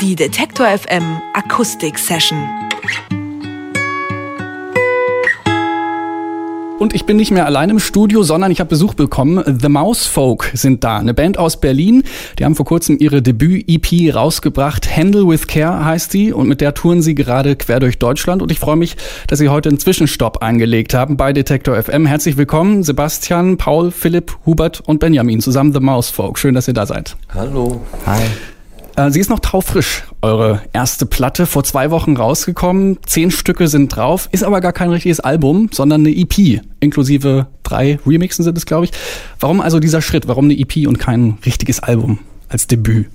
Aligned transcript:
Die 0.00 0.16
Detektor 0.16 0.66
FM 0.66 1.22
Akustik 1.34 1.98
Session. 1.98 2.38
Und 6.80 6.94
ich 6.94 7.06
bin 7.06 7.16
nicht 7.16 7.30
mehr 7.30 7.46
allein 7.46 7.70
im 7.70 7.78
Studio, 7.78 8.24
sondern 8.24 8.50
ich 8.50 8.58
habe 8.58 8.68
Besuch 8.68 8.94
bekommen. 8.94 9.42
The 9.60 9.68
Mouse 9.68 10.06
Folk 10.06 10.50
sind 10.52 10.82
da, 10.82 10.98
eine 10.98 11.14
Band 11.14 11.38
aus 11.38 11.60
Berlin. 11.60 12.02
Die 12.38 12.44
haben 12.44 12.56
vor 12.56 12.66
kurzem 12.66 12.96
ihre 12.98 13.22
Debüt-EP 13.22 14.12
rausgebracht. 14.12 14.94
Handle 14.94 15.28
with 15.28 15.46
Care 15.46 15.84
heißt 15.84 16.12
die 16.12 16.32
und 16.32 16.48
mit 16.48 16.60
der 16.60 16.74
touren 16.74 17.00
sie 17.00 17.14
gerade 17.14 17.54
quer 17.54 17.78
durch 17.78 17.98
Deutschland. 17.98 18.42
Und 18.42 18.50
ich 18.50 18.58
freue 18.58 18.76
mich, 18.76 18.96
dass 19.28 19.38
sie 19.38 19.48
heute 19.48 19.68
einen 19.68 19.78
Zwischenstopp 19.78 20.42
eingelegt 20.42 20.92
haben 20.92 21.16
bei 21.16 21.32
Detektor 21.32 21.80
FM. 21.80 22.04
Herzlich 22.04 22.36
willkommen, 22.36 22.82
Sebastian, 22.82 23.58
Paul, 23.58 23.92
Philipp, 23.92 24.36
Hubert 24.44 24.82
und 24.84 24.98
Benjamin 24.98 25.40
zusammen 25.40 25.72
The 25.72 25.80
Mouse 25.80 26.10
Folk. 26.10 26.38
Schön, 26.38 26.54
dass 26.54 26.66
ihr 26.66 26.74
da 26.74 26.84
seid. 26.84 27.16
Hallo. 27.32 27.80
Hi. 28.06 28.20
Äh, 28.96 29.10
sie 29.10 29.20
ist 29.20 29.30
noch 29.30 29.40
taufrisch, 29.40 30.04
eure 30.22 30.62
erste 30.72 31.06
Platte, 31.06 31.46
vor 31.46 31.64
zwei 31.64 31.90
Wochen 31.90 32.16
rausgekommen. 32.16 32.98
Zehn 33.06 33.30
Stücke 33.30 33.68
sind 33.68 33.94
drauf, 33.94 34.28
ist 34.32 34.44
aber 34.44 34.60
gar 34.60 34.72
kein 34.72 34.90
richtiges 34.90 35.20
Album, 35.20 35.68
sondern 35.72 36.02
eine 36.02 36.16
EP, 36.16 36.60
inklusive 36.80 37.46
drei 37.62 37.98
Remixen 38.06 38.44
sind 38.44 38.56
es, 38.56 38.66
glaube 38.66 38.86
ich. 38.86 38.92
Warum 39.40 39.60
also 39.60 39.80
dieser 39.80 40.02
Schritt? 40.02 40.28
Warum 40.28 40.44
eine 40.44 40.58
EP 40.58 40.86
und 40.86 40.98
kein 40.98 41.38
richtiges 41.44 41.80
Album 41.80 42.18
als 42.48 42.66
Debüt? 42.66 43.06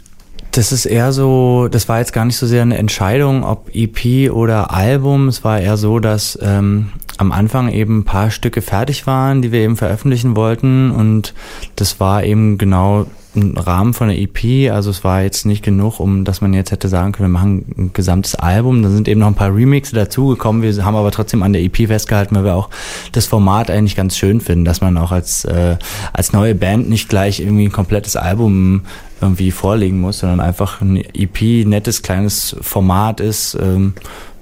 Das 0.52 0.72
ist 0.72 0.86
eher 0.86 1.12
so, 1.12 1.68
das 1.70 1.88
war 1.88 2.00
jetzt 2.00 2.12
gar 2.12 2.26
nicht 2.26 2.38
so 2.38 2.48
sehr 2.48 2.64
eine 2.64 2.78
Entscheidung, 2.78 3.44
ob 3.44 3.70
EP 3.74 4.32
oder 4.32 4.74
Album. 4.74 5.28
Es 5.28 5.44
war 5.44 5.60
eher 5.60 5.78
so, 5.78 6.00
dass 6.00 6.40
ähm, 6.42 6.90
am 7.18 7.32
Anfang 7.32 7.72
eben 7.72 8.00
ein 8.00 8.04
paar 8.04 8.32
Stücke 8.32 8.62
fertig 8.62 9.06
waren, 9.06 9.44
die 9.44 9.52
wir 9.52 9.60
eben 9.60 9.78
veröffentlichen 9.78 10.36
wollten. 10.36 10.90
Und 10.90 11.36
das 11.76 12.00
war 12.00 12.24
eben 12.24 12.58
genau 12.58 13.06
ein 13.40 13.58
Rahmen 13.58 13.94
von 13.94 14.10
der 14.10 14.20
EP. 14.20 14.72
Also 14.72 14.90
es 14.90 15.04
war 15.04 15.22
jetzt 15.22 15.46
nicht 15.46 15.64
genug, 15.64 16.00
um 16.00 16.26
dass 16.26 16.42
man 16.42 16.54
jetzt 16.54 16.72
hätte 16.72 16.88
sagen 16.90 17.12
können, 17.12 17.30
wir 17.30 17.40
machen 17.40 17.66
ein 17.78 17.94
gesamtes 17.94 18.36
Album. 18.36 18.84
Da 18.84 18.90
sind 18.90 19.08
eben 19.08 19.20
noch 19.20 19.28
ein 19.28 19.36
paar 19.36 19.56
Remixe 19.56 19.96
dazugekommen. 19.96 20.62
Wir 20.62 20.86
haben 20.86 20.96
aber 20.96 21.12
trotzdem 21.12 21.44
an 21.44 21.54
der 21.54 21.64
EP 21.64 21.88
festgehalten, 21.88 22.36
weil 22.36 22.46
wir 22.46 22.56
auch 22.56 22.70
das 23.12 23.26
Format 23.26 23.72
eigentlich 23.72 23.96
ganz 23.96 24.18
schön 24.18 24.42
finden, 24.42 24.66
dass 24.66 24.82
man 24.82 24.98
auch 24.98 25.12
als, 25.12 25.46
äh, 25.46 25.78
als 26.14 26.34
neue 26.34 26.56
Band 26.56 26.90
nicht 26.90 27.10
gleich 27.10 27.40
irgendwie 27.40 27.66
ein 27.66 27.72
komplettes 27.72 28.16
Album 28.16 28.82
irgendwie 29.22 29.52
vorlegen 29.52 30.00
muss, 30.00 30.20
sondern 30.20 30.40
einfach 30.40 30.82
ein 30.82 30.98
EP, 30.98 31.66
nettes 31.66 32.02
kleines 32.02 32.56
Format 32.62 33.20
ist, 33.20 33.58
ähm, 33.60 33.94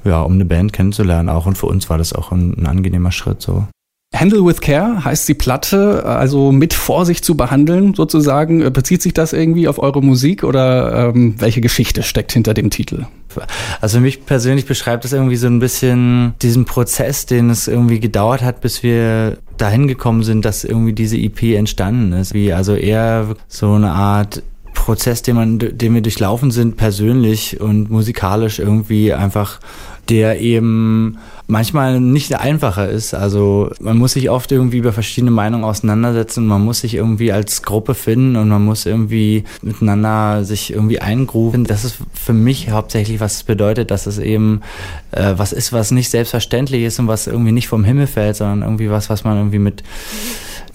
ja, 0.03 0.21
um 0.21 0.33
eine 0.33 0.45
Band 0.45 0.73
kennenzulernen 0.73 1.29
auch. 1.29 1.45
Und 1.45 1.57
für 1.57 1.65
uns 1.67 1.89
war 1.89 1.97
das 1.97 2.13
auch 2.13 2.31
ein, 2.31 2.53
ein 2.57 2.67
angenehmer 2.67 3.11
Schritt 3.11 3.41
so. 3.41 3.67
Handle 4.15 4.45
with 4.45 4.61
Care 4.61 5.03
heißt 5.03 5.27
die 5.27 5.33
Platte, 5.33 6.05
also 6.05 6.51
mit 6.51 6.73
Vorsicht 6.73 7.25
zu 7.25 7.35
behandeln 7.35 7.93
sozusagen. 7.93 8.71
Bezieht 8.71 9.01
sich 9.01 9.13
das 9.13 9.33
irgendwie 9.33 9.67
auf 9.67 9.79
eure 9.79 10.01
Musik 10.01 10.43
oder 10.43 11.09
ähm, 11.09 11.35
welche 11.39 11.61
Geschichte 11.61 12.03
steckt 12.03 12.31
hinter 12.31 12.53
dem 12.53 12.69
Titel? 12.69 13.05
Also 13.81 13.99
mich 13.99 14.25
persönlich 14.25 14.65
beschreibt 14.65 15.03
das 15.03 15.13
irgendwie 15.13 15.35
so 15.35 15.47
ein 15.47 15.59
bisschen 15.59 16.33
diesen 16.41 16.65
Prozess, 16.65 17.25
den 17.25 17.49
es 17.49 17.67
irgendwie 17.67 17.99
gedauert 17.99 18.41
hat, 18.41 18.61
bis 18.61 18.81
wir 18.81 19.37
dahin 19.57 19.87
gekommen 19.87 20.23
sind, 20.23 20.45
dass 20.45 20.63
irgendwie 20.63 20.93
diese 20.93 21.17
EP 21.17 21.43
entstanden 21.55 22.13
ist. 22.13 22.33
Wie 22.33 22.53
also 22.53 22.75
eher 22.75 23.35
so 23.49 23.73
eine 23.73 23.91
Art 23.91 24.41
Prozess, 24.73 25.21
den 25.21 25.35
man, 25.35 25.59
den 25.59 25.93
wir 25.93 26.01
durchlaufen 26.01 26.49
sind, 26.51 26.77
persönlich 26.77 27.59
und 27.59 27.91
musikalisch 27.91 28.59
irgendwie 28.59 29.13
einfach, 29.13 29.59
der 30.07 30.39
eben 30.39 31.17
manchmal 31.47 32.01
nicht 32.01 32.37
einfacher 32.37 32.89
ist. 32.89 33.13
Also 33.13 33.71
man 33.79 33.97
muss 33.97 34.13
sich 34.13 34.29
oft 34.29 34.51
irgendwie 34.51 34.77
über 34.77 34.91
verschiedene 34.91 35.31
Meinungen 35.31 35.63
auseinandersetzen. 35.63 36.45
Man 36.45 36.63
muss 36.63 36.81
sich 36.81 36.93
irgendwie 36.93 37.31
als 37.31 37.63
Gruppe 37.63 37.95
finden 37.95 38.35
und 38.35 38.49
man 38.49 38.63
muss 38.63 38.85
irgendwie 38.85 39.45
miteinander 39.61 40.43
sich 40.43 40.73
irgendwie 40.73 40.99
eingrufen. 40.99 41.63
Das 41.63 41.85
ist 41.85 41.97
für 42.13 42.33
mich 42.33 42.69
hauptsächlich, 42.69 43.21
was 43.21 43.35
es 43.35 43.43
bedeutet, 43.43 43.91
dass 43.91 44.05
es 44.07 44.19
eben 44.19 44.61
äh, 45.11 45.33
was 45.37 45.53
ist, 45.53 45.71
was 45.71 45.91
nicht 45.91 46.09
selbstverständlich 46.09 46.83
ist 46.83 46.99
und 46.99 47.07
was 47.07 47.27
irgendwie 47.27 47.53
nicht 47.53 47.69
vom 47.69 47.85
Himmel 47.85 48.07
fällt, 48.07 48.35
sondern 48.35 48.61
irgendwie 48.61 48.89
was, 48.89 49.09
was 49.09 49.23
man 49.23 49.37
irgendwie 49.37 49.59
mit 49.59 49.83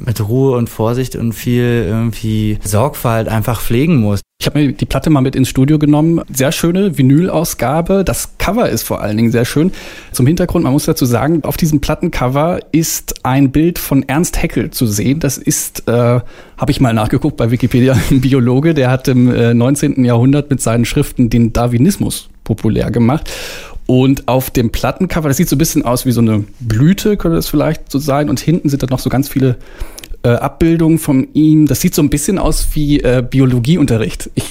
mit 0.04 0.26
Ruhe 0.26 0.56
und 0.56 0.68
Vorsicht 0.68 1.16
und 1.16 1.32
viel 1.32 1.84
irgendwie 1.86 2.58
Sorgfalt 2.62 3.28
einfach 3.28 3.60
pflegen 3.60 3.96
muss. 3.96 4.20
Ich 4.42 4.46
habe 4.46 4.58
mir 4.58 4.72
die 4.72 4.86
Platte 4.86 5.08
mal 5.08 5.20
mit 5.20 5.36
ins 5.36 5.48
Studio 5.48 5.78
genommen. 5.78 6.20
Sehr 6.28 6.50
schöne 6.50 6.98
Vinyl-Ausgabe. 6.98 8.02
Das 8.04 8.30
Cover 8.38 8.68
ist 8.68 8.82
vor 8.82 9.00
allen 9.00 9.16
Dingen 9.16 9.30
sehr 9.30 9.44
schön. 9.44 9.70
Zum 10.10 10.26
Hintergrund, 10.26 10.64
man 10.64 10.72
muss 10.72 10.84
dazu 10.84 11.06
sagen, 11.06 11.44
auf 11.44 11.56
diesem 11.56 11.80
Plattencover 11.80 12.58
ist 12.72 13.24
ein 13.24 13.52
Bild 13.52 13.78
von 13.78 14.02
Ernst 14.08 14.42
Haeckel 14.42 14.72
zu 14.72 14.86
sehen. 14.86 15.20
Das 15.20 15.38
ist, 15.38 15.86
äh, 15.86 15.92
habe 15.92 16.70
ich 16.70 16.80
mal 16.80 16.92
nachgeguckt 16.92 17.36
bei 17.36 17.52
Wikipedia, 17.52 17.96
ein 18.10 18.20
Biologe, 18.20 18.74
der 18.74 18.90
hat 18.90 19.06
im 19.06 19.32
äh, 19.32 19.54
19. 19.54 20.04
Jahrhundert 20.04 20.50
mit 20.50 20.60
seinen 20.60 20.86
Schriften 20.86 21.30
den 21.30 21.52
Darwinismus 21.52 22.28
populär 22.42 22.90
gemacht. 22.90 23.30
Und 23.87 24.28
auf 24.28 24.50
dem 24.50 24.70
Plattencover, 24.70 25.28
das 25.28 25.37
sieht 25.37 25.48
so 25.48 25.56
ein 25.56 25.59
bisschen 25.59 25.84
aus 25.84 26.06
wie 26.06 26.12
so 26.12 26.20
eine 26.20 26.44
Blüte, 26.60 27.16
könnte 27.16 27.37
das 27.37 27.48
vielleicht 27.48 27.91
so 27.91 27.98
sein. 27.98 28.31
Und 28.31 28.41
hinten 28.41 28.69
sind 28.69 28.82
dann 28.82 28.91
noch 28.91 28.98
so 28.98 29.10
ganz 29.10 29.28
viele 29.28 29.56
äh, 30.22 30.31
Abbildungen 30.31 30.98
von 30.98 31.28
ihm. 31.34 31.66
Das 31.66 31.81
sieht 31.81 31.94
so 31.94 32.03
ein 32.03 32.10
bisschen 32.10 32.38
aus 32.38 32.69
wie 32.75 33.00
äh, 33.00 33.25
Biologieunterricht. 33.28 34.31
Ich, 34.34 34.44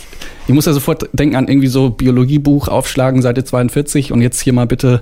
ich 0.47 0.53
muss 0.53 0.66
ja 0.66 0.74
sofort 0.74 1.09
denken 1.14 1.36
an 1.36 1.47
irgendwie 1.47 1.68
so 1.68 1.90
Biologiebuch 1.90 2.68
aufschlagen, 2.68 3.22
Seite 3.22 3.44
42 3.44 4.12
und 4.12 4.22
jetzt 4.22 4.42
hier 4.42 4.53
mal 4.53 4.68
bitte 4.68 5.02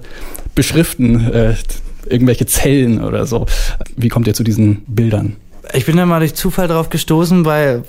beschriften, 0.55 1.31
äh, 1.31 1.55
irgendwelche 2.07 2.45
Zellen 2.45 3.03
oder 3.03 3.25
so. 3.25 3.45
Wie 3.95 4.09
kommt 4.09 4.27
ihr 4.27 4.33
zu 4.33 4.43
diesen 4.43 4.83
Bildern? 4.87 5.35
Ich 5.73 5.85
bin 5.85 5.97
da 5.97 6.05
mal 6.05 6.19
durch 6.19 6.33
Zufall 6.33 6.67
drauf 6.67 6.89
gestoßen 6.89 7.43
bei 7.43 7.83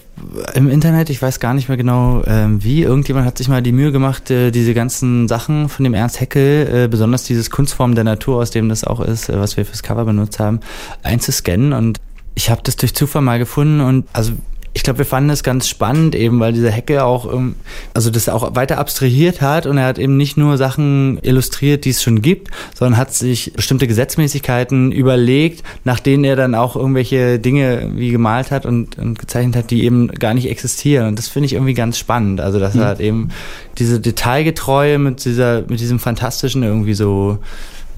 im 0.54 0.68
Internet, 0.68 1.08
ich 1.08 1.22
weiß 1.22 1.41
gar 1.41 1.54
nicht 1.54 1.68
mehr 1.68 1.78
genau 1.78 2.22
ähm, 2.26 2.62
wie. 2.62 2.82
Irgendjemand 2.82 3.26
hat 3.26 3.38
sich 3.38 3.48
mal 3.48 3.62
die 3.62 3.72
Mühe 3.72 3.91
gemacht, 3.91 4.30
äh, 4.30 4.50
diese 4.50 4.74
ganzen 4.74 5.28
Sachen 5.28 5.70
von 5.70 5.84
dem 5.84 5.94
Ernst 5.94 6.20
Heckel, 6.20 6.84
äh, 6.84 6.88
besonders 6.88 7.24
dieses 7.24 7.50
Kunstform 7.50 7.94
der 7.94 8.04
Natur, 8.04 8.42
aus 8.42 8.50
dem 8.50 8.68
das 8.68 8.84
auch 8.84 9.00
ist, 9.00 9.30
äh, 9.30 9.41
was 9.41 9.56
wir 9.56 9.64
fürs 9.64 9.82
Cover 9.82 10.04
benutzt 10.04 10.38
haben, 10.38 10.60
einzuscannen. 11.02 11.72
Und 11.72 12.00
ich 12.34 12.50
habe 12.50 12.60
das 12.62 12.76
durch 12.76 12.94
Zufall 12.94 13.22
mal 13.22 13.38
gefunden 13.38 13.80
und 13.80 14.06
also 14.12 14.32
ich 14.72 14.84
glaube, 14.84 14.98
wir 14.98 15.06
fanden 15.06 15.31
es 15.31 15.42
ganz 15.42 15.69
spannend, 15.69 16.14
eben 16.14 16.38
weil 16.38 16.53
dieser 16.53 16.70
Hecke 16.70 17.04
auch, 17.04 17.32
ähm, 17.32 17.56
also 17.92 18.10
das 18.10 18.28
auch 18.28 18.54
weiter 18.54 18.78
abstrahiert 18.78 19.41
hat 19.41 19.66
und 19.66 19.78
er 19.78 19.86
hat 19.86 19.98
eben 19.98 20.16
nicht 20.16 20.36
nur 20.36 20.56
Sachen 20.58 21.19
illustriert, 21.22 21.84
die 21.84 21.91
es 21.91 22.03
schon 22.03 22.22
gibt, 22.22 22.48
sondern 22.75 22.97
hat 22.97 23.12
sich 23.12 23.53
bestimmte 23.54 23.88
Gesetzmäßigkeiten 23.88 24.92
überlegt, 24.92 25.64
nach 25.84 25.98
denen 25.98 26.22
er 26.22 26.36
dann 26.36 26.54
auch 26.54 26.76
irgendwelche 26.76 27.41
Dinge 27.41 27.91
wie 27.94 28.10
gemalt 28.10 28.53
hat 28.53 28.64
und, 28.64 28.97
und 28.97 29.19
gezeichnet 29.19 29.56
hat, 29.56 29.70
die 29.70 29.82
eben 29.84 30.09
gar 30.09 30.34
nicht 30.34 30.48
existieren. 30.48 31.09
Und 31.09 31.19
das 31.19 31.28
finde 31.28 31.47
ich 31.47 31.54
irgendwie 31.54 31.75
ganz 31.75 31.98
spannend. 31.98 32.41
Also 32.41 32.60
dass 32.60 32.75
mhm. 32.75 32.80
er 32.82 32.86
halt 32.86 33.00
eben 33.00 33.30
diese 33.78 33.98
Detailgetreue 33.98 34.98
mit 34.98 35.25
dieser, 35.25 35.62
mit 35.62 35.80
diesem 35.80 35.98
Fantastischen 35.98 36.62
irgendwie 36.62 36.94
so 36.94 37.38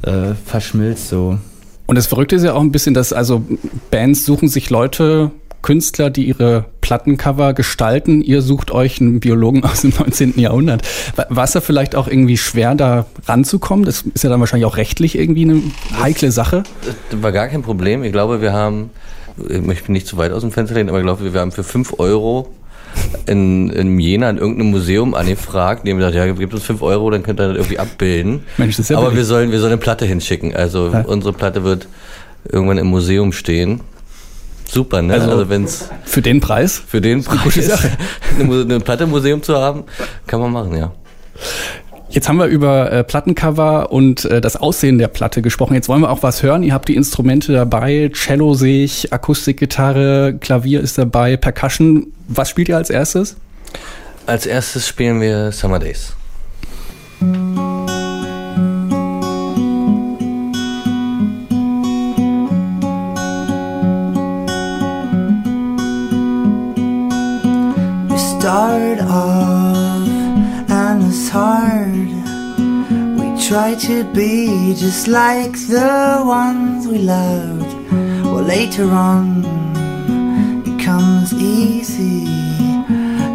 äh, 0.02 0.34
verschmilzt 0.46 1.08
so. 1.08 1.38
Und 1.86 1.96
das 1.96 2.06
Verrückte 2.06 2.36
ist 2.36 2.44
ja 2.44 2.54
auch 2.54 2.60
ein 2.60 2.72
bisschen, 2.72 2.94
dass 2.94 3.12
also 3.12 3.44
Bands 3.90 4.24
suchen 4.24 4.48
sich 4.48 4.70
Leute, 4.70 5.30
Künstler, 5.62 6.10
die 6.10 6.24
ihre 6.24 6.66
Plattencover 6.80 7.54
gestalten. 7.54 8.20
Ihr 8.20 8.42
sucht 8.42 8.70
euch 8.70 9.00
einen 9.00 9.20
Biologen 9.20 9.64
aus 9.64 9.82
dem 9.82 9.92
19. 9.98 10.38
Jahrhundert. 10.38 10.82
War 11.28 11.44
es 11.44 11.52
da 11.52 11.60
vielleicht 11.60 11.94
auch 11.96 12.08
irgendwie 12.08 12.36
schwer, 12.36 12.74
da 12.74 13.06
ranzukommen? 13.26 13.84
Das 13.84 14.02
ist 14.02 14.24
ja 14.24 14.30
dann 14.30 14.40
wahrscheinlich 14.40 14.66
auch 14.66 14.76
rechtlich 14.76 15.16
irgendwie 15.16 15.42
eine 15.42 15.62
heikle 16.00 16.32
Sache. 16.32 16.64
Das 17.10 17.22
war 17.22 17.32
gar 17.32 17.48
kein 17.48 17.62
Problem. 17.62 18.02
Ich 18.02 18.12
glaube, 18.12 18.40
wir 18.40 18.52
haben, 18.52 18.90
ich 19.48 19.62
möchte 19.62 19.92
nicht 19.92 20.06
zu 20.06 20.16
weit 20.16 20.32
aus 20.32 20.42
dem 20.42 20.50
Fenster 20.50 20.74
lehnen, 20.74 20.88
aber 20.88 20.98
ich 20.98 21.04
glaube, 21.04 21.32
wir 21.32 21.40
haben 21.40 21.52
für 21.52 21.64
5 21.64 21.98
Euro 21.98 22.48
in, 23.26 23.70
in 23.70 23.98
Jena 23.98 24.30
in 24.30 24.38
irgendeinem 24.38 24.70
Museum 24.70 25.14
angefragt. 25.14 25.86
Die 25.86 25.90
haben 25.90 25.98
gesagt, 25.98 26.14
ja, 26.14 26.30
gebt 26.32 26.52
uns 26.52 26.64
5 26.64 26.82
Euro, 26.82 27.10
dann 27.10 27.22
könnt 27.22 27.40
ihr 27.40 27.48
das 27.48 27.56
irgendwie 27.56 27.78
abbilden. 27.78 28.44
Mensch, 28.56 28.76
das 28.76 28.86
ist 28.86 28.90
ja 28.90 28.98
Aber 28.98 29.14
wir 29.14 29.24
sollen, 29.24 29.50
wir 29.50 29.60
sollen 29.60 29.72
eine 29.72 29.80
Platte 29.80 30.04
hinschicken. 30.04 30.54
Also 30.54 30.90
ja. 30.92 31.02
unsere 31.02 31.32
Platte 31.32 31.64
wird 31.64 31.86
irgendwann 32.50 32.78
im 32.78 32.88
Museum 32.88 33.32
stehen. 33.32 33.80
Super, 34.72 35.02
ne? 35.02 35.12
Also, 35.12 35.30
also 35.30 35.48
wenn's 35.50 35.90
für 36.04 36.22
den 36.22 36.40
Preis? 36.40 36.82
Für 36.86 37.02
den 37.02 37.22
Preis 37.22 37.70
eine, 38.40 38.62
eine 38.62 38.80
Platte 38.80 39.04
im 39.04 39.10
Museum 39.10 39.42
zu 39.42 39.54
haben, 39.56 39.84
kann 40.26 40.40
man 40.40 40.50
machen, 40.50 40.74
ja. 40.74 40.92
Jetzt 42.08 42.26
haben 42.26 42.38
wir 42.38 42.46
über 42.46 42.90
äh, 42.90 43.04
Plattencover 43.04 43.92
und 43.92 44.24
äh, 44.24 44.40
das 44.40 44.56
Aussehen 44.56 44.96
der 44.96 45.08
Platte 45.08 45.42
gesprochen. 45.42 45.74
Jetzt 45.74 45.90
wollen 45.90 46.00
wir 46.00 46.10
auch 46.10 46.22
was 46.22 46.42
hören. 46.42 46.62
Ihr 46.62 46.72
habt 46.72 46.88
die 46.88 46.96
Instrumente 46.96 47.52
dabei. 47.52 48.10
Cello 48.14 48.54
sehe 48.54 48.84
ich, 48.84 49.12
Akustikgitarre, 49.12 50.38
Klavier 50.40 50.80
ist 50.80 50.96
dabei, 50.96 51.36
Percussion. 51.36 52.06
Was 52.28 52.48
spielt 52.48 52.70
ihr 52.70 52.78
als 52.78 52.88
erstes? 52.88 53.36
Als 54.24 54.46
erstes 54.46 54.88
spielen 54.88 55.20
wir 55.20 55.52
Summer 55.52 55.80
Days. 55.80 56.14
Try 73.52 73.74
to 73.74 74.02
be 74.14 74.72
just 74.72 75.08
like 75.08 75.52
the 75.52 76.22
ones 76.24 76.88
we 76.88 76.96
loved. 76.96 77.70
Well, 78.24 78.42
later 78.42 78.90
on, 78.90 79.44
it 80.64 80.82
comes 80.82 81.34
easy. 81.34 82.24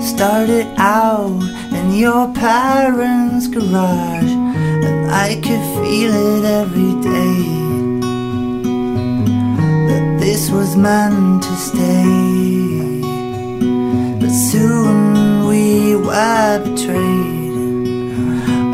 Started 0.01 0.65
out 0.79 1.43
in 1.71 1.93
your 1.93 2.33
parents' 2.33 3.45
garage, 3.47 4.33
and 4.87 5.11
I 5.11 5.35
could 5.35 5.65
feel 5.85 6.11
it 6.11 6.45
every 6.45 6.93
day. 7.13 7.37
That 9.87 10.17
this 10.19 10.49
was 10.49 10.75
meant 10.75 11.43
to 11.43 11.55
stay. 11.57 13.01
But 14.19 14.31
soon 14.31 15.45
we 15.45 15.95
were 15.95 16.59
betrayed, 16.65 17.85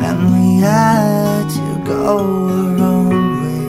and 0.07 0.19
we 0.31 0.61
had 0.61 1.32
go 1.85 2.07
our 2.07 2.77
own 2.79 3.41
way. 3.41 3.63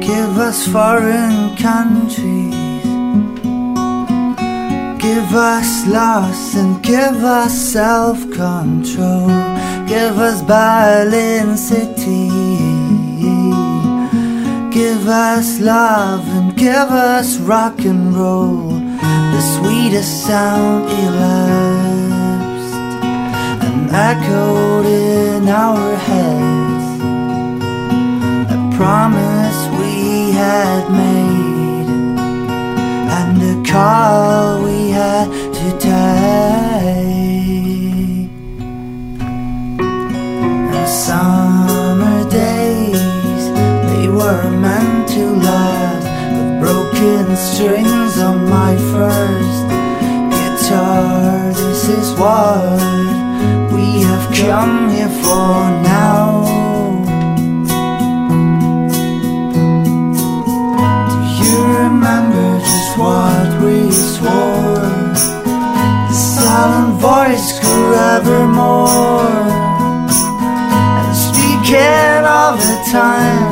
Give 0.00 0.38
us 0.38 0.66
foreign 0.66 1.56
countries. 1.56 2.52
Give 5.02 5.34
us 5.34 5.86
loss 5.86 6.54
and 6.54 6.82
give 6.82 7.24
us 7.24 7.52
self 7.52 8.18
control. 8.30 9.28
Give 9.86 10.18
us 10.18 10.42
Berlin 10.42 11.56
City. 11.56 12.51
Give 14.72 15.06
us 15.06 15.60
love 15.60 16.26
and 16.28 16.56
give 16.56 16.88
us 16.90 17.36
rock 17.36 17.80
and 17.80 18.16
roll. 18.16 18.70
The 18.70 19.40
sweetest 19.58 20.24
sound 20.26 20.84
elapsed 20.86 22.74
and 23.66 23.90
echoed 23.90 24.86
in 24.86 25.46
our 25.46 25.94
heads 25.94 27.02
a 28.50 28.76
promise 28.76 29.60
we 29.78 30.30
had 30.32 30.90
made 30.90 31.88
and 33.18 33.42
a 33.42 33.70
call 33.70 34.64
we 34.64 34.88
had 34.88 35.28
strings 47.42 48.18
on 48.18 48.48
my 48.48 48.76
first 48.92 49.62
guitar. 50.34 51.52
This 51.52 51.88
is 51.88 52.12
what 52.14 52.78
we 53.74 54.02
have 54.06 54.26
come 54.32 54.90
here 54.90 55.14
for 55.24 55.58
now. 55.82 56.44
Do 61.10 61.18
you 61.42 61.56
remember 61.82 62.60
just 62.60 62.96
what 62.96 63.48
we 63.62 63.90
swore? 63.90 64.92
The 66.08 66.14
silent 66.14 67.00
voice 67.00 67.58
grew 67.58 67.94
ever 68.14 68.46
more. 68.46 69.42
And 70.98 71.16
speaking 71.26 72.22
of 72.24 72.54
the 72.68 72.78
time 72.92 73.51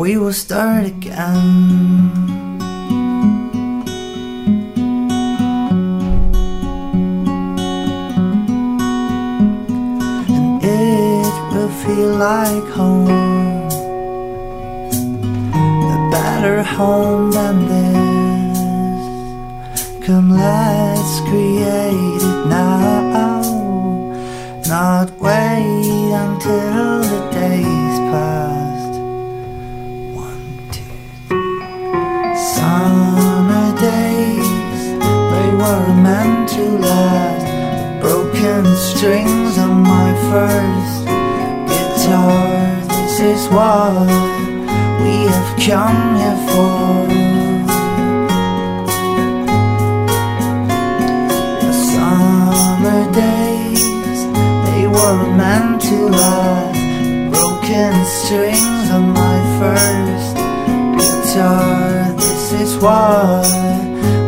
we 0.00 0.16
will 0.16 0.32
start 0.32 0.86
again. 0.86 2.30
feel 11.84 12.14
like 12.16 12.68
home. 12.78 13.08
A 15.94 15.98
better 16.10 16.62
home 16.62 17.30
than 17.30 17.56
this. 17.72 18.98
Come, 20.06 20.30
let's 20.30 21.14
create 21.28 22.22
it 22.28 22.46
now. 22.46 23.40
Not 24.66 25.08
wait 25.20 26.12
until 26.24 26.89
to 36.60 36.78
last. 36.78 37.46
The 37.46 38.00
Broken 38.00 38.64
strings 38.76 39.58
on 39.58 39.82
my 39.94 40.10
first 40.30 40.96
guitar. 41.72 42.48
This 42.92 43.16
is 43.32 43.42
what 43.56 44.06
we 45.02 45.14
have 45.32 45.50
come 45.66 46.00
here 46.20 46.40
for. 46.50 46.90
The 51.64 51.72
summer 51.92 53.02
days, 53.24 53.82
they 54.66 54.84
were 54.96 55.22
meant 55.40 55.80
to 55.88 55.98
last. 56.18 56.80
Broken 57.34 57.94
strings 58.18 58.86
on 58.96 59.04
my 59.22 59.38
first 59.58 60.36
guitar. 61.00 61.79
This 62.50 62.72
is 62.72 62.76
what 62.78 63.46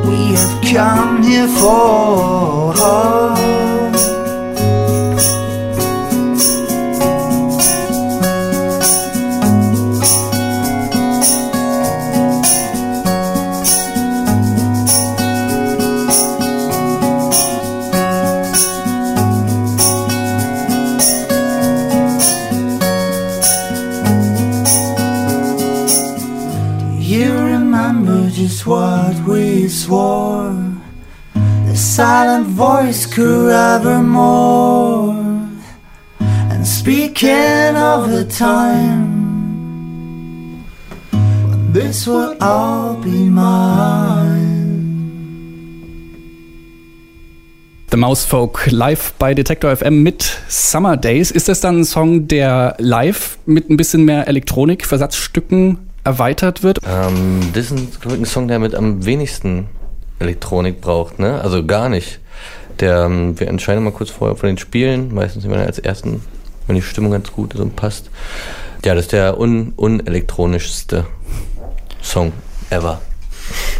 we 0.06 0.36
have 0.36 0.62
come 0.62 1.24
here 1.24 1.48
for. 1.48 2.72
Silent 31.94 32.46
voice 32.46 33.04
grew 33.04 33.50
ever 33.50 34.02
more. 34.02 35.14
And 36.50 36.66
speaking 36.66 37.76
of 37.76 38.08
the 38.10 38.24
time 38.24 39.04
when 41.12 41.72
this 41.74 42.06
will 42.06 42.34
all 42.40 42.96
be 42.96 43.28
mine. 43.28 44.62
The 47.90 47.98
Mouse 47.98 48.24
Folk 48.24 48.70
live 48.70 49.12
bei 49.18 49.34
Detector 49.34 49.76
FM 49.76 50.02
mit 50.02 50.40
Summer 50.48 50.96
Days. 50.96 51.30
Ist 51.30 51.50
das 51.50 51.60
dann 51.60 51.80
ein 51.80 51.84
Song, 51.84 52.26
der 52.26 52.74
live 52.78 53.36
mit 53.44 53.68
ein 53.68 53.76
bisschen 53.76 54.06
mehr 54.06 54.28
Elektronik, 54.28 54.86
Versatzstücken 54.86 55.76
erweitert 56.04 56.62
wird? 56.62 56.78
Ähm, 56.90 57.50
das 57.52 57.70
ist 57.70 57.98
ich, 58.02 58.10
ein 58.10 58.24
Song, 58.24 58.48
der 58.48 58.60
mit 58.60 58.74
am 58.74 59.04
wenigsten 59.04 59.68
Elektronik 60.22 60.80
braucht, 60.80 61.18
ne? 61.18 61.40
Also 61.40 61.64
gar 61.64 61.88
nicht. 61.88 62.20
Der, 62.80 63.04
ähm, 63.04 63.38
wir 63.38 63.48
entscheiden 63.48 63.84
mal 63.84 63.92
kurz 63.92 64.10
vorher 64.10 64.36
von 64.36 64.46
den 64.48 64.58
Spielen, 64.58 65.14
meistens 65.14 65.44
immer 65.44 65.58
als 65.58 65.78
ersten, 65.78 66.22
wenn 66.66 66.76
die 66.76 66.82
Stimmung 66.82 67.12
ganz 67.12 67.30
gut 67.32 67.54
ist 67.54 67.60
und 67.60 67.76
passt. 67.76 68.10
Ja, 68.84 68.94
das 68.94 69.04
ist 69.04 69.12
der 69.12 69.38
un 69.38 69.72
unelektronischste 69.76 71.04
Song 72.02 72.32
ever. 72.70 73.00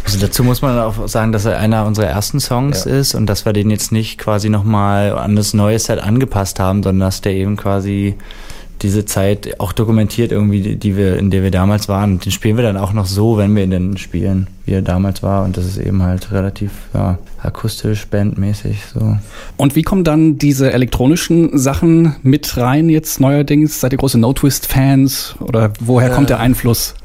Also 0.05 0.19
dazu 0.19 0.43
muss 0.43 0.61
man 0.61 0.77
auch 0.79 1.07
sagen, 1.07 1.31
dass 1.31 1.45
er 1.45 1.57
einer 1.57 1.85
unserer 1.85 2.07
ersten 2.07 2.39
Songs 2.39 2.85
Ja. 2.85 2.91
ist 2.91 3.15
und 3.15 3.25
dass 3.25 3.45
wir 3.45 3.53
den 3.53 3.69
jetzt 3.69 3.91
nicht 3.91 4.17
quasi 4.17 4.49
nochmal 4.49 5.17
an 5.17 5.35
das 5.35 5.53
neue 5.53 5.79
Set 5.79 5.99
angepasst 5.99 6.59
haben, 6.59 6.83
sondern 6.83 7.07
dass 7.07 7.21
der 7.21 7.33
eben 7.33 7.57
quasi 7.57 8.15
diese 8.81 9.05
Zeit 9.05 9.59
auch 9.59 9.71
dokumentiert 9.71 10.31
irgendwie, 10.33 10.61
die- 10.61 10.75
die 10.75 10.97
wir, 10.97 11.17
in 11.17 11.29
der 11.31 11.41
wir 11.43 11.51
damals 11.51 11.87
waren. 11.87 12.13
Und 12.13 12.25
den 12.25 12.31
spielen 12.31 12.57
wir 12.57 12.63
dann 12.63 12.75
auch 12.77 12.91
noch 12.91 13.05
so, 13.05 13.37
wenn 13.37 13.55
wir 13.55 13.63
ihn 13.63 13.69
denn 13.71 13.97
spielen, 13.97 14.47
wie 14.65 14.73
er 14.73 14.81
damals 14.81 15.23
war. 15.23 15.45
Und 15.45 15.55
das 15.55 15.65
ist 15.65 15.77
eben 15.77 16.03
halt 16.03 16.31
relativ 16.33 16.71
ja, 16.93 17.17
akustisch, 17.41 18.07
bandmäßig 18.07 18.79
so. 18.93 19.17
Und 19.55 19.75
wie 19.75 19.83
kommen 19.83 20.03
dann 20.03 20.37
diese 20.37 20.73
elektronischen 20.73 21.57
Sachen 21.57 22.15
mit 22.23 22.57
rein 22.57 22.89
jetzt 22.89 23.19
neuerdings? 23.21 23.79
Seid 23.79 23.93
ihr 23.93 23.97
große 23.99 24.17
No-Twist-Fans 24.19 25.35
oder 25.39 25.71
woher 25.79 26.09
kommt 26.09 26.29
der 26.29 26.39
Einfluss? 26.39 26.95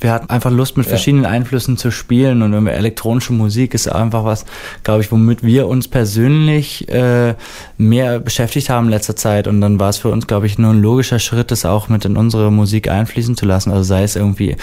Wir 0.00 0.12
hatten 0.12 0.28
einfach 0.28 0.50
Lust, 0.50 0.76
mit 0.76 0.86
Ja. 0.86 0.90
verschiedenen 0.90 1.24
Einflüssen 1.26 1.76
zu 1.76 1.90
spielen 1.90 2.42
und 2.42 2.52
irgendwie 2.52 2.72
elektronische 2.72 3.32
Musik 3.32 3.72
ist 3.74 3.88
einfach 3.88 4.24
was, 4.24 4.44
glaube 4.82 5.02
ich, 5.02 5.10
womit 5.10 5.42
wir 5.42 5.68
uns 5.68 5.88
persönlich 5.88 6.88
äh, 6.88 7.34
mehr 7.78 8.20
beschäftigt 8.20 8.68
haben 8.68 8.86
in 8.86 8.90
letzter 8.90 9.16
Zeit 9.16 9.48
und 9.48 9.60
dann 9.60 9.80
war 9.80 9.88
es 9.88 9.96
für 9.96 10.08
uns, 10.08 10.26
glaube 10.26 10.46
ich, 10.46 10.58
nur 10.58 10.72
ein 10.72 10.82
logischer 10.82 11.18
Schritt, 11.18 11.50
das 11.50 11.64
auch 11.64 11.88
mit 11.88 12.04
in 12.04 12.16
unsere 12.16 12.52
Musik 12.52 12.88
einfließen 12.88 13.36
zu 13.36 13.46
lassen, 13.46 13.70
also 13.70 13.82
sei 13.84 14.02
es 14.02 14.16
irgendwie 14.16 14.56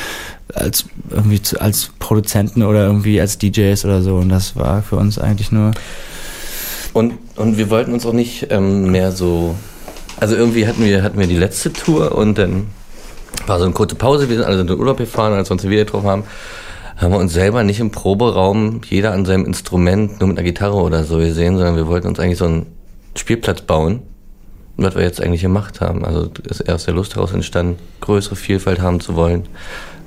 als 0.53 0.85
irgendwie 1.09 1.41
zu, 1.41 1.59
als 1.59 1.91
Produzenten 1.99 2.61
oder 2.63 2.85
irgendwie 2.85 3.19
als 3.19 3.37
DJs 3.39 3.83
oder 3.85 4.01
so 4.01 4.17
und 4.17 4.29
das 4.29 4.55
war 4.55 4.83
für 4.83 4.97
uns 4.97 5.17
eigentlich 5.17 5.51
nur 5.51 5.71
Und, 6.93 7.13
und 7.37 7.57
wir 7.57 7.69
wollten 7.71 7.93
uns 7.93 8.05
auch 8.05 8.13
nicht 8.13 8.47
ähm, 8.51 8.91
mehr 8.91 9.11
so. 9.11 9.55
Also 10.19 10.35
irgendwie 10.35 10.67
hatten 10.67 10.85
wir, 10.85 11.01
hatten 11.01 11.17
wir 11.17 11.25
die 11.25 11.37
letzte 11.37 11.73
Tour 11.73 12.15
und 12.15 12.37
dann 12.37 12.67
war 13.45 13.59
so 13.59 13.65
eine 13.65 13.73
kurze 13.73 13.95
Pause, 13.95 14.29
wir 14.29 14.37
sind 14.37 14.45
alle 14.45 14.61
in 14.61 14.67
den 14.67 14.79
Urlaub 14.79 14.97
gefahren, 14.97 15.33
als 15.33 15.49
wir 15.49 15.53
uns 15.53 15.63
wieder 15.63 15.85
getroffen 15.85 16.09
haben, 16.09 16.23
haben 16.97 17.11
wir 17.11 17.19
uns 17.19 17.33
selber 17.33 17.63
nicht 17.63 17.79
im 17.79 17.91
Proberaum, 17.91 18.81
jeder 18.85 19.13
an 19.13 19.25
seinem 19.25 19.45
Instrument, 19.45 20.19
nur 20.19 20.29
mit 20.29 20.37
einer 20.37 20.45
Gitarre 20.45 20.75
oder 20.75 21.03
so 21.03 21.17
gesehen, 21.17 21.57
sondern 21.57 21.75
wir 21.75 21.87
wollten 21.87 22.07
uns 22.07 22.19
eigentlich 22.19 22.37
so 22.37 22.45
einen 22.45 22.65
Spielplatz 23.15 23.61
bauen, 23.61 24.01
was 24.77 24.95
wir 24.95 25.03
jetzt 25.03 25.21
eigentlich 25.21 25.41
gemacht 25.41 25.81
haben. 25.81 26.05
Also 26.05 26.29
ist 26.47 26.61
erst 26.61 26.87
der 26.87 26.93
Lust 26.93 27.15
daraus 27.15 27.33
entstanden, 27.33 27.77
größere 28.01 28.35
Vielfalt 28.35 28.81
haben 28.81 28.99
zu 28.99 29.15
wollen, 29.15 29.43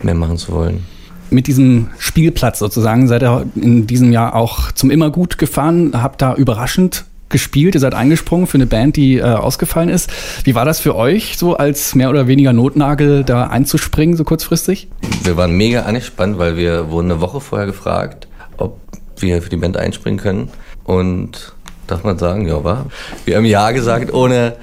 mehr 0.02 0.14
machen 0.14 0.38
zu 0.38 0.52
wollen. 0.52 0.86
Mit 1.28 1.48
diesem 1.48 1.88
Spielplatz 1.98 2.60
sozusagen 2.60 3.08
seid 3.08 3.22
ihr 3.22 3.46
in 3.56 3.86
diesem 3.86 4.12
Jahr 4.12 4.34
auch 4.34 4.70
zum 4.72 4.90
Immergut 4.92 5.38
gefahren, 5.38 5.90
habt 5.94 6.22
da 6.22 6.34
überraschend 6.34 7.04
gespielt, 7.36 7.74
ihr 7.74 7.80
seid 7.82 7.92
eingesprungen 7.92 8.46
für 8.46 8.56
eine 8.56 8.64
Band, 8.64 8.96
die 8.96 9.18
äh, 9.18 9.22
ausgefallen 9.22 9.90
ist. 9.90 10.10
Wie 10.44 10.54
war 10.54 10.64
das 10.64 10.80
für 10.80 10.96
euch, 10.96 11.36
so 11.36 11.54
als 11.54 11.94
mehr 11.94 12.08
oder 12.08 12.26
weniger 12.26 12.54
Notnagel 12.54 13.24
da 13.24 13.48
einzuspringen, 13.48 14.16
so 14.16 14.24
kurzfristig? 14.24 14.88
Wir 15.22 15.36
waren 15.36 15.52
mega 15.52 15.82
angespannt, 15.82 16.38
weil 16.38 16.56
wir 16.56 16.90
wurden 16.90 17.10
eine 17.10 17.20
Woche 17.20 17.42
vorher 17.42 17.66
gefragt, 17.66 18.26
ob 18.56 18.80
wir 19.18 19.42
für 19.42 19.50
die 19.50 19.58
Band 19.58 19.76
einspringen 19.76 20.18
können. 20.18 20.48
Und 20.84 21.52
darf 21.86 22.04
man 22.04 22.16
sagen, 22.16 22.48
ja, 22.48 22.64
war. 22.64 22.86
Wir 23.26 23.36
haben 23.36 23.44
Ja 23.44 23.70
gesagt, 23.72 24.14
ohne, 24.14 24.54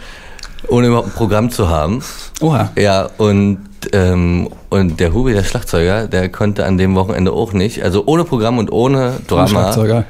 ohne 0.68 0.88
überhaupt 0.88 1.10
ein 1.10 1.13
Programm 1.13 1.51
zu 1.51 1.70
haben. 1.70 2.01
Oha. 2.42 2.72
Ja, 2.75 3.08
und, 3.20 3.60
ähm, 3.92 4.50
und 4.72 5.00
der 5.00 5.13
Hubi, 5.13 5.34
der 5.34 5.44
Schlagzeuger, 5.44 6.08
der 6.08 6.30
konnte 6.30 6.65
an 6.65 6.80
dem 6.80 6.96
Wochenende 6.96 7.34
auch 7.34 7.53
nicht. 7.53 7.84
Also 7.84 8.03
ohne 8.08 8.24
Programm 8.24 8.58
und 8.58 8.72
ohne 8.72 9.20
Drama 9.27 9.48
Schlagzeuger. 9.48 10.06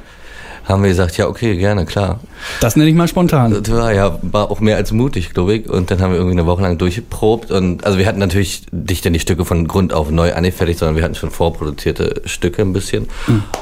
Haben 0.64 0.82
wir 0.82 0.88
gesagt, 0.88 1.16
ja, 1.16 1.28
okay, 1.28 1.56
gerne, 1.56 1.84
klar. 1.84 2.20
Das 2.60 2.76
nenne 2.76 2.88
ich 2.88 2.96
mal 2.96 3.08
spontan. 3.08 3.62
Das 3.62 3.70
war 3.74 3.92
ja 3.92 4.18
war 4.22 4.50
auch 4.50 4.60
mehr 4.60 4.76
als 4.76 4.92
mutig, 4.92 5.34
glaube 5.34 5.56
ich. 5.56 5.68
Und 5.68 5.90
dann 5.90 6.00
haben 6.00 6.10
wir 6.10 6.16
irgendwie 6.16 6.38
eine 6.38 6.46
Woche 6.46 6.62
lang 6.62 6.78
durchgeprobt. 6.78 7.50
Und 7.50 7.84
also 7.84 7.98
wir 7.98 8.06
hatten 8.06 8.18
natürlich 8.18 8.62
nicht 8.72 9.04
dann 9.04 9.12
die 9.12 9.20
Stücke 9.20 9.44
von 9.44 9.68
Grund 9.68 9.92
auf 9.92 10.10
neu 10.10 10.32
angefertigt, 10.32 10.78
sondern 10.78 10.96
wir 10.96 11.04
hatten 11.04 11.14
schon 11.14 11.30
vorproduzierte 11.30 12.22
Stücke 12.24 12.62
ein 12.62 12.72
bisschen 12.72 13.08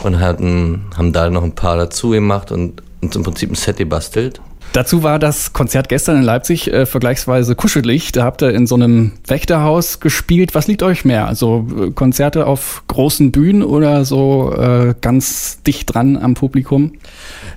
und 0.03 0.21
hatten, 0.21 0.87
haben 0.97 1.13
da 1.13 1.29
noch 1.29 1.43
ein 1.43 1.55
paar 1.55 1.77
dazu 1.77 2.11
gemacht 2.11 2.53
und 2.53 2.83
uns 3.01 3.17
im 3.17 3.25
Prinzip 3.25 3.51
ein 3.51 3.57
Set 3.57 3.79
gebastelt. 3.79 4.41
Dazu 4.73 5.03
war 5.03 5.19
das 5.19 5.53
Konzert 5.53 5.91
gestern 5.91 6.17
in 6.17 6.23
Leipzig 6.23 6.73
äh, 6.73 6.87
vergleichsweise 6.87 7.55
kuschelig. 7.55 8.11
Da 8.13 8.25
habt 8.25 8.43
ihr 8.43 8.55
in 8.55 8.67
so 8.67 8.75
einem 8.75 9.13
Wächterhaus 9.27 10.01
gespielt. 10.01 10.55
Was 10.55 10.67
liegt 10.67 10.83
euch 10.83 11.05
mehr? 11.05 11.27
Also 11.27 11.67
äh, 11.79 11.91
Konzerte 11.91 12.47
auf 12.47 12.83
großen 12.89 13.33
Bühnen 13.33 13.63
oder 13.63 14.07
so 14.07 14.55
äh, 14.57 14.95
ganz 14.99 15.63
dicht 15.63 15.93
dran 15.93 16.17
am 16.17 16.33
Publikum? 16.33 16.93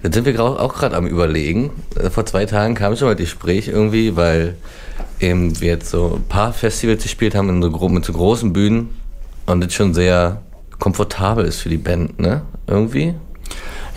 Jetzt 0.03 0.15
sind 0.15 0.25
wir 0.25 0.37
auch 0.41 0.73
gerade 0.73 0.97
am 0.97 1.07
überlegen. 1.07 1.69
Äh, 1.97 2.09
Vor 2.09 2.25
zwei 2.25 2.45
Tagen 2.45 2.75
kam 2.75 2.97
schon 2.97 3.07
mal 3.07 3.15
das 3.15 3.23
Gespräch 3.23 3.69
irgendwie, 3.69 4.17
weil 4.17 4.55
eben 5.21 5.59
wir 5.61 5.69
jetzt 5.69 5.89
so 5.89 6.15
ein 6.17 6.27
paar 6.27 6.51
Festivals 6.51 7.03
gespielt 7.03 7.33
haben 7.33 7.47
in 7.47 7.61
so, 7.61 7.89
mit 7.89 8.03
so 8.03 8.11
großen 8.11 8.51
Bühnen 8.51 8.89
und 9.45 9.63
das 9.63 9.73
schon 9.73 9.93
sehr 9.93 10.41
komfortabel 10.79 11.45
ist 11.45 11.61
für 11.61 11.69
die 11.69 11.77
Band, 11.77 12.19
ne? 12.19 12.41
Irgendwie. 12.67 13.13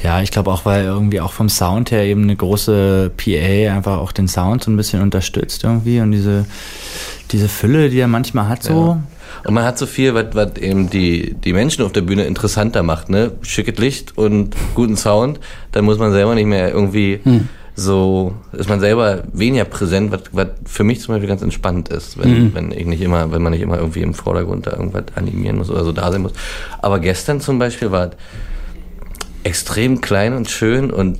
Ja, 0.03 0.23
ich 0.23 0.31
glaube 0.31 0.51
auch, 0.51 0.65
weil 0.65 0.85
irgendwie 0.85 1.21
auch 1.21 1.33
vom 1.33 1.49
Sound 1.49 1.91
her 1.91 2.05
eben 2.05 2.23
eine 2.23 2.37
große 2.37 3.11
PA 3.17 3.75
einfach 3.75 3.99
auch 3.99 4.13
den 4.13 4.29
Sound 4.29 4.65
so 4.65 4.71
ein 4.71 4.77
bisschen 4.77 5.03
unterstützt 5.03 5.65
irgendwie 5.65 6.01
und 6.01 6.13
diese, 6.13 6.47
diese 7.33 7.49
Fülle, 7.49 7.91
die 7.91 7.99
er 7.99 8.09
manchmal 8.09 8.49
hat 8.49 8.63
so. 8.63 8.73
Ja. 8.73 9.03
Und 9.45 9.55
man 9.55 9.65
hat 9.65 9.79
so 9.79 9.87
viel, 9.87 10.15
was, 10.15 10.27
was 10.33 10.57
eben 10.57 10.91
die, 10.91 11.35
die 11.35 11.53
Menschen 11.53 11.85
auf 11.85 11.93
der 11.93 12.01
Bühne 12.01 12.25
interessanter 12.25 12.83
macht, 12.83 13.09
ne? 13.09 13.33
Schickes 13.43 13.79
Licht 13.79 14.17
und 14.17 14.55
guten 14.75 14.97
Sound, 14.97 15.39
dann 15.73 15.85
muss 15.85 15.99
man 15.99 16.13
selber 16.13 16.35
nicht 16.35 16.47
mehr 16.47 16.73
irgendwie 16.73 17.21
so, 17.79 18.35
ist 18.53 18.69
man 18.69 18.81
selber 18.81 19.23
weniger 19.33 19.65
präsent, 19.65 20.11
was, 20.11 20.23
was 20.33 20.49
für 20.65 20.83
mich 20.83 21.01
zum 21.01 21.15
Beispiel 21.15 21.29
ganz 21.29 21.43
entspannt 21.43 21.89
ist, 21.91 22.19
wenn, 22.19 22.53
wenn 22.53 22.73
ich 22.73 22.87
nicht 22.87 23.01
immer, 23.01 23.31
wenn 23.31 23.41
man 23.41 23.53
nicht 23.53 23.63
immer 23.63 23.79
irgendwie 23.79 24.03
im 24.03 24.15
Vordergrund 24.15 24.67
da 24.67 24.73
irgendwas 24.73 25.05
animieren 25.15 25.59
muss 25.59 25.71
oder 25.71 25.85
so 25.85 25.93
da 25.93 26.11
sein 26.11 26.23
muss. 26.23 26.33
Aber 26.83 26.99
gestern 26.99 27.41
zum 27.41 27.61
Beispiel 27.61 27.93
war 27.93 28.11
extrem 29.45 30.01
klein 30.01 30.35
und 30.35 30.51
schön 30.51 30.91
und 30.91 31.19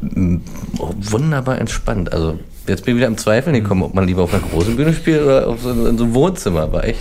mm, 0.00 0.36
wunderbar 1.00 1.58
entspannt. 1.58 2.12
Also 2.12 2.38
jetzt 2.66 2.84
bin 2.84 2.94
ich 2.94 2.98
wieder 2.98 3.08
am 3.08 3.16
Zweifeln 3.16 3.54
gekommen, 3.54 3.82
ob 3.82 3.94
man 3.94 4.06
lieber 4.06 4.22
auf 4.22 4.34
einer 4.34 4.42
großen 4.42 4.76
Bühne 4.76 4.92
spielt 4.92 5.22
oder 5.22 5.48
auf 5.48 5.62
so, 5.62 5.70
in 5.70 5.98
so 5.98 6.04
einem 6.04 6.14
Wohnzimmer. 6.14 6.72
War 6.72 6.84
echt, 6.84 7.00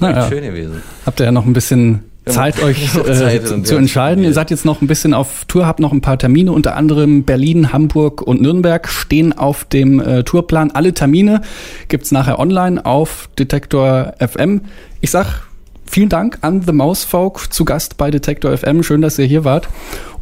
Naja. 0.00 0.28
schön 0.28 0.42
gewesen. 0.44 0.82
Habt 1.06 1.20
ihr 1.20 1.26
ja 1.26 1.32
noch 1.32 1.46
ein 1.46 1.52
bisschen 1.52 2.04
Zeit, 2.26 2.62
euch 2.62 2.94
äh, 2.94 3.12
Zeit 3.14 3.46
zu, 3.48 3.62
zu 3.62 3.76
entscheiden. 3.76 4.22
Ihr 4.24 4.32
seid 4.32 4.50
jetzt 4.50 4.64
noch 4.64 4.80
ein 4.82 4.86
bisschen 4.86 5.14
auf 5.14 5.44
Tour, 5.46 5.66
habt 5.66 5.80
noch 5.80 5.92
ein 5.92 6.00
paar 6.00 6.18
Termine, 6.18 6.52
unter 6.52 6.76
anderem 6.76 7.24
Berlin, 7.24 7.72
Hamburg 7.72 8.22
und 8.22 8.40
Nürnberg 8.42 8.88
stehen 8.88 9.32
auf 9.32 9.64
dem 9.64 10.00
äh, 10.00 10.22
Tourplan. 10.24 10.70
Alle 10.70 10.92
Termine 10.92 11.40
gibt's 11.88 12.12
nachher 12.12 12.38
online 12.38 12.84
auf 12.84 13.28
Detektor 13.38 14.14
FM. 14.18 14.62
Ich 15.00 15.10
sag 15.10 15.47
vielen 15.90 16.08
Dank 16.08 16.38
an 16.42 16.62
The 16.62 16.72
Mouse 16.72 17.04
Folk 17.04 17.52
zu 17.52 17.64
Gast 17.64 17.96
bei 17.96 18.10
Detektor 18.10 18.56
FM. 18.56 18.82
Schön, 18.82 19.00
dass 19.00 19.18
ihr 19.18 19.26
hier 19.26 19.44
wart. 19.44 19.68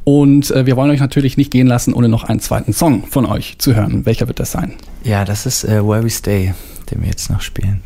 Und 0.04 0.50
äh, 0.52 0.66
wir 0.66 0.76
wollen 0.76 0.90
euch 0.90 1.00
natürlich 1.00 1.36
nicht 1.36 1.50
gehen 1.50 1.66
lassen, 1.66 1.92
ohne 1.92 2.08
noch 2.08 2.24
einen 2.24 2.40
zweiten 2.40 2.72
Song 2.72 3.06
von 3.06 3.26
euch 3.26 3.58
zu 3.58 3.74
hören. 3.74 4.06
Welcher 4.06 4.28
wird 4.28 4.38
das 4.38 4.52
sein? 4.52 4.74
Ja, 5.02 5.24
das 5.24 5.46
ist 5.46 5.64
äh, 5.64 5.84
Where 5.84 6.04
We 6.04 6.10
Stay, 6.10 6.54
den 6.90 7.02
wir 7.02 7.08
jetzt 7.08 7.28
noch 7.30 7.40
spielen. 7.40 7.80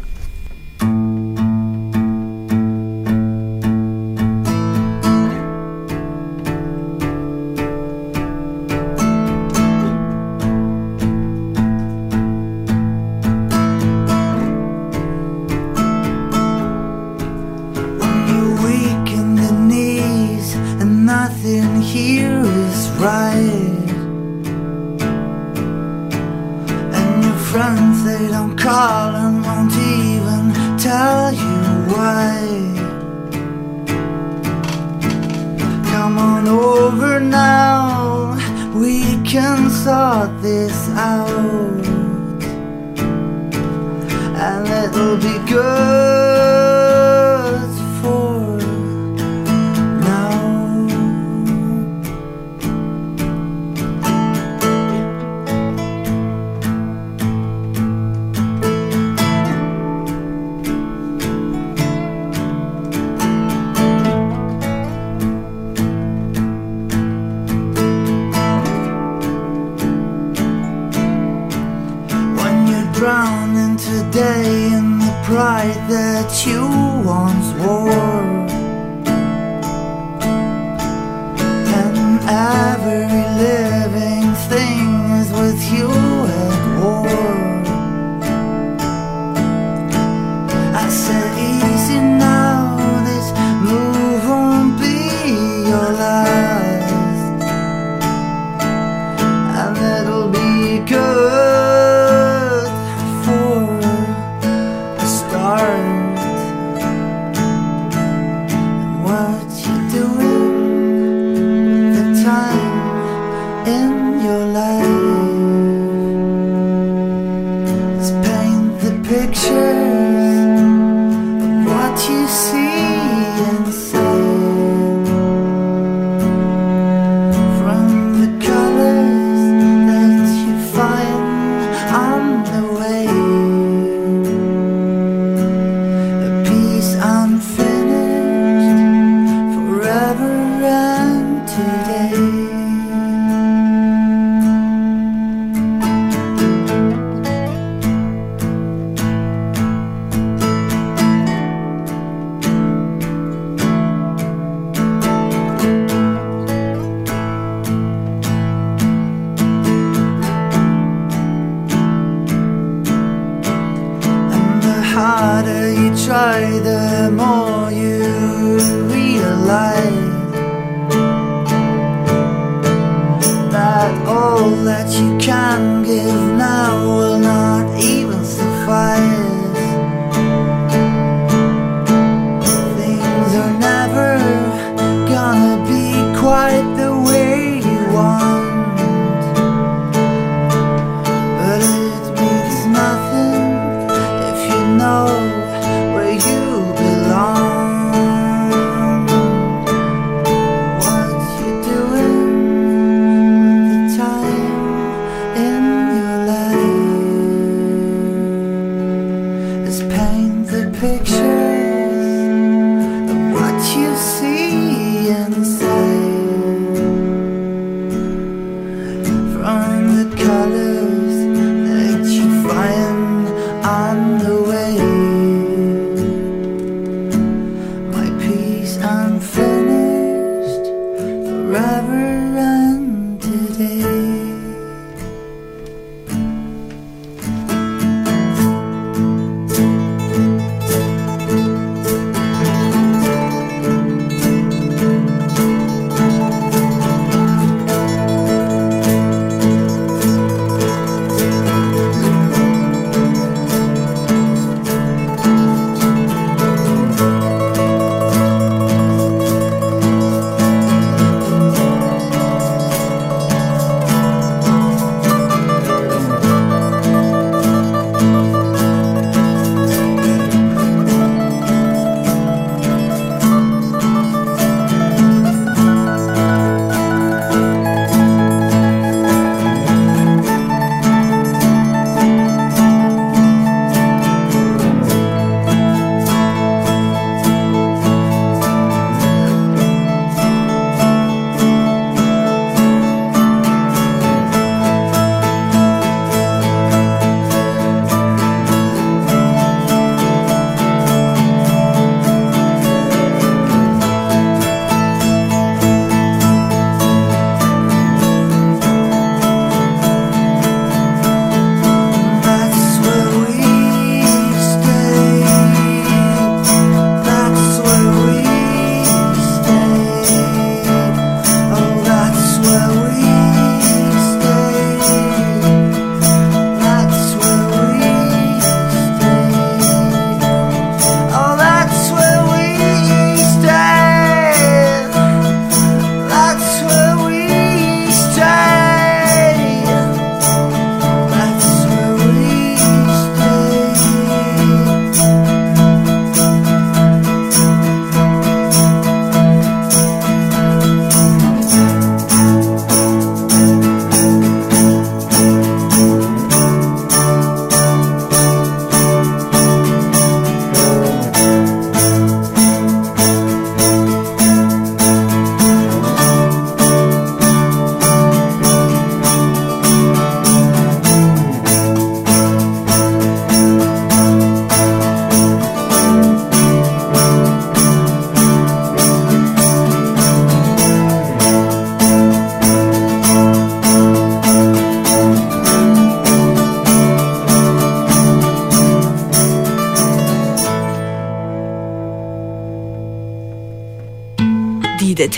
This 40.40 40.88
out. 40.90 41.28
And 44.36 44.66
it'll 44.68 45.16
be 45.16 45.39
today 74.12 74.66
in 74.72 74.98
the 74.98 75.22
pride 75.24 75.88
that 75.88 76.44
you 76.44 76.66
once 77.06 77.52
wore. 77.62 78.19